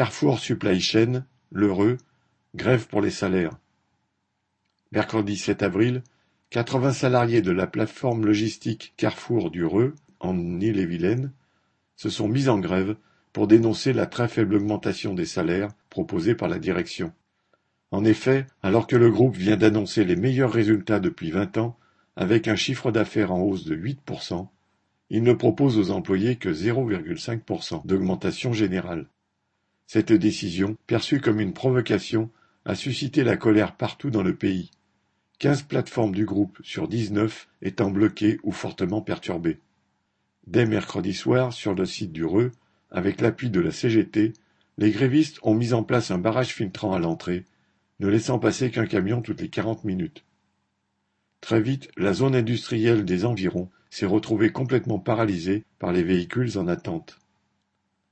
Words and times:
Carrefour 0.00 0.38
Supply 0.38 0.80
Chain, 0.80 1.26
l'Heureux, 1.52 1.98
grève 2.54 2.86
pour 2.86 3.02
les 3.02 3.10
salaires. 3.10 3.58
Mercredi 4.92 5.36
7 5.36 5.62
avril, 5.62 6.02
80 6.48 6.94
salariés 6.94 7.42
de 7.42 7.50
la 7.50 7.66
plateforme 7.66 8.24
logistique 8.24 8.94
Carrefour 8.96 9.50
du 9.50 9.62
Reux, 9.62 9.94
en 10.18 10.58
Ille-et-Vilaine, 10.58 11.32
se 11.96 12.08
sont 12.08 12.28
mis 12.28 12.48
en 12.48 12.58
grève 12.58 12.96
pour 13.34 13.46
dénoncer 13.46 13.92
la 13.92 14.06
très 14.06 14.26
faible 14.26 14.54
augmentation 14.54 15.12
des 15.12 15.26
salaires 15.26 15.68
proposée 15.90 16.34
par 16.34 16.48
la 16.48 16.58
direction. 16.58 17.12
En 17.90 18.02
effet, 18.02 18.46
alors 18.62 18.86
que 18.86 18.96
le 18.96 19.10
groupe 19.10 19.36
vient 19.36 19.58
d'annoncer 19.58 20.06
les 20.06 20.16
meilleurs 20.16 20.54
résultats 20.54 20.98
depuis 20.98 21.30
vingt 21.30 21.58
ans, 21.58 21.76
avec 22.16 22.48
un 22.48 22.56
chiffre 22.56 22.90
d'affaires 22.90 23.32
en 23.32 23.42
hausse 23.42 23.66
de 23.66 23.76
8%, 23.76 24.48
il 25.10 25.22
ne 25.22 25.34
propose 25.34 25.76
aux 25.76 25.90
employés 25.90 26.36
que 26.36 26.48
0,5% 26.48 27.86
d'augmentation 27.86 28.54
générale. 28.54 29.06
Cette 29.92 30.12
décision, 30.12 30.76
perçue 30.86 31.20
comme 31.20 31.40
une 31.40 31.52
provocation, 31.52 32.30
a 32.64 32.76
suscité 32.76 33.24
la 33.24 33.36
colère 33.36 33.74
partout 33.74 34.10
dans 34.10 34.22
le 34.22 34.36
pays, 34.36 34.70
quinze 35.40 35.62
plateformes 35.62 36.14
du 36.14 36.24
groupe 36.24 36.60
sur 36.62 36.86
dix-neuf 36.86 37.48
étant 37.60 37.90
bloquées 37.90 38.38
ou 38.44 38.52
fortement 38.52 39.00
perturbées. 39.02 39.58
Dès 40.46 40.64
mercredi 40.64 41.12
soir, 41.12 41.52
sur 41.52 41.74
le 41.74 41.86
site 41.86 42.12
du 42.12 42.24
Reux, 42.24 42.52
avec 42.92 43.20
l'appui 43.20 43.50
de 43.50 43.58
la 43.58 43.72
CGT, 43.72 44.32
les 44.78 44.92
grévistes 44.92 45.40
ont 45.42 45.54
mis 45.54 45.72
en 45.72 45.82
place 45.82 46.12
un 46.12 46.18
barrage 46.18 46.54
filtrant 46.54 46.94
à 46.94 47.00
l'entrée, 47.00 47.44
ne 47.98 48.06
laissant 48.06 48.38
passer 48.38 48.70
qu'un 48.70 48.86
camion 48.86 49.22
toutes 49.22 49.40
les 49.40 49.48
quarante 49.48 49.82
minutes. 49.82 50.24
Très 51.40 51.60
vite, 51.60 51.90
la 51.96 52.12
zone 52.12 52.36
industrielle 52.36 53.04
des 53.04 53.24
environs 53.24 53.68
s'est 53.90 54.06
retrouvée 54.06 54.52
complètement 54.52 55.00
paralysée 55.00 55.64
par 55.80 55.90
les 55.90 56.04
véhicules 56.04 56.58
en 56.58 56.68
attente. 56.68 57.18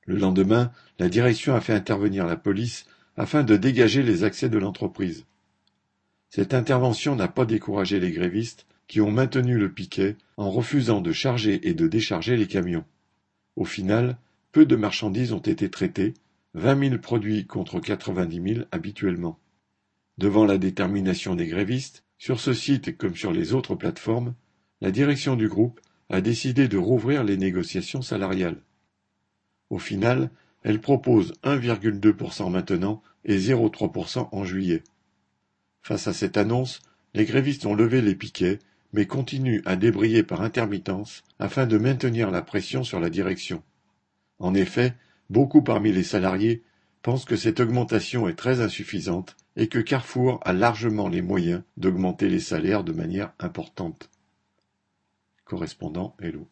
Le 0.09 0.17
lendemain, 0.17 0.73
la 0.99 1.11
direction 1.11 1.55
a 1.55 1.61
fait 1.61 1.75
intervenir 1.75 2.25
la 2.25 2.39
police 2.39 2.87
afin 3.19 3.43
de 3.45 3.59
dégager 3.59 4.03
les 4.03 4.25
accès 4.25 4.49
de 4.49 4.57
l'entreprise. 4.57 5.27
Cette 6.31 6.55
intervention 6.55 7.15
n'a 7.15 7.29
pas 7.29 7.45
découragé 7.45 8.01
les 8.01 8.11
grévistes 8.11 8.67
qui 8.87 9.03
ont 9.03 9.11
maintenu 9.11 9.59
le 9.59 9.71
piquet 9.71 10.17
en 10.39 10.51
refusant 10.51 11.03
de 11.03 11.13
charger 11.13 11.69
et 11.69 11.75
de 11.75 11.87
décharger 11.87 12.39
les 12.39 12.47
camions. 12.47 12.87
Au 13.55 13.67
final, 13.67 14.17
peu 14.51 14.65
de 14.65 14.77
marchandises 14.77 15.35
ont 15.35 15.41
été 15.41 15.69
traitées, 15.69 16.15
vingt 16.55 16.75
mille 16.75 17.03
produits 17.03 17.47
contre 17.47 17.79
quatre-vingt-dix 17.79 18.41
mille 18.41 18.67
habituellement. 18.73 19.39
Devant 20.17 20.47
la 20.47 20.57
détermination 20.57 21.35
des 21.35 21.49
grévistes, 21.49 22.03
sur 22.17 22.41
ce 22.41 22.55
site 22.55 22.97
comme 22.97 23.15
sur 23.15 23.31
les 23.31 23.53
autres 23.53 23.75
plateformes, 23.75 24.35
la 24.81 24.91
direction 24.91 25.37
du 25.37 25.49
groupe 25.49 25.83
a 26.09 26.23
décidé 26.23 26.67
de 26.67 26.79
rouvrir 26.79 27.25
les 27.25 27.37
négociations 27.37 28.01
salariales. 28.01 28.63
Au 29.71 29.79
final, 29.79 30.31
elle 30.63 30.81
propose 30.81 31.33
1,2% 31.45 32.51
maintenant 32.51 33.03
et 33.25 33.39
0,3% 33.39 34.29
en 34.33 34.45
juillet. 34.45 34.83
Face 35.83 36.07
à 36.07 36.13
cette 36.13 36.37
annonce, 36.37 36.81
les 37.15 37.25
grévistes 37.25 37.67
ont 37.67 37.75
levé 37.75 38.03
les 38.03 38.15
piquets, 38.15 38.59
mais 38.93 39.07
continuent 39.07 39.63
à 39.65 39.77
débrayer 39.77 40.23
par 40.23 40.43
intermittence 40.43 41.23
afin 41.39 41.67
de 41.67 41.79
maintenir 41.79 42.31
la 42.31 42.43
pression 42.43 42.85
sur 42.85 43.01
la 43.01 43.11
direction. 43.11 43.63
En 44.39 44.55
effet, 44.55 44.95
beaucoup 45.31 45.63
parmi 45.63 45.93
les 45.93 46.03
salariés 46.03 46.63
pensent 47.03 47.25
que 47.25 47.37
cette 47.37 47.61
augmentation 47.61 48.29
est 48.29 48.35
très 48.35 48.61
insuffisante 48.61 49.37
et 49.57 49.69
que 49.69 49.79
Carrefour 49.79 50.41
a 50.45 50.53
largement 50.53 51.09
les 51.09 51.23
moyens 51.23 51.63
d'augmenter 51.77 52.29
les 52.29 52.41
salaires 52.41 52.85
de 52.85 52.93
manière 52.93 53.33
importante. 53.39 54.11
Correspondant 55.45 56.15
Hello. 56.21 56.47